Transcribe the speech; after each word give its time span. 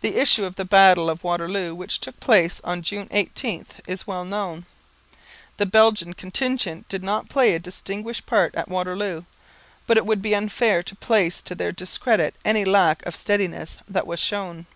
The 0.00 0.16
issue 0.16 0.44
of 0.46 0.56
the 0.56 0.64
battle 0.64 1.08
of 1.08 1.22
Waterloo, 1.22 1.76
which 1.76 2.00
took 2.00 2.18
place 2.18 2.60
on 2.64 2.82
June 2.82 3.06
18, 3.12 3.64
is 3.86 4.04
well 4.04 4.24
known. 4.24 4.66
The 5.58 5.64
Belgian 5.66 6.12
contingent 6.14 6.88
did 6.88 7.04
not 7.04 7.30
play 7.30 7.54
a 7.54 7.60
distinguished 7.60 8.26
part 8.26 8.52
at 8.56 8.66
Waterloo, 8.68 9.22
but 9.86 9.96
it 9.96 10.06
would 10.06 10.20
be 10.22 10.34
unfair 10.34 10.82
to 10.82 10.96
place 10.96 11.40
to 11.42 11.54
their 11.54 11.70
discredit 11.70 12.34
any 12.44 12.64
lack 12.64 13.06
of 13.06 13.14
steadiness 13.14 13.78
that 13.88 14.08
was 14.08 14.18
shown. 14.18 14.66